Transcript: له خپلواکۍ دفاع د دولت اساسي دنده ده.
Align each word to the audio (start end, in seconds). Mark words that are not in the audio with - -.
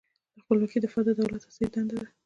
له 0.35 0.39
خپلواکۍ 0.43 0.77
دفاع 0.81 1.03
د 1.05 1.09
دولت 1.19 1.41
اساسي 1.43 1.65
دنده 1.73 1.95
ده. 1.99 2.05